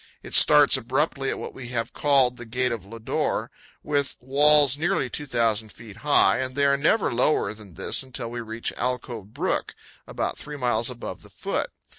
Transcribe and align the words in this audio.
It 0.23 0.33
starts 0.33 0.77
abruptly 0.77 1.29
at 1.29 1.37
what 1.37 1.53
we 1.53 1.67
have 1.67 1.93
called 1.93 2.37
the 2.37 2.45
Gate 2.47 2.71
of 2.71 2.85
Lodore, 2.87 3.51
with 3.83 4.17
walls 4.19 4.75
nearly 4.75 5.11
2,000 5.11 5.71
feet 5.71 5.97
high, 5.97 6.39
and 6.39 6.55
they 6.55 6.65
are 6.65 6.75
never 6.75 7.13
lower 7.13 7.53
than 7.53 7.75
this 7.75 8.01
until 8.01 8.31
we 8.31 8.41
reach 8.41 8.73
Alcove 8.77 9.31
Brook, 9.31 9.75
about 10.07 10.39
three 10.39 10.57
miles 10.57 10.89
above 10.89 11.21
the 11.21 11.29
foot. 11.29 11.69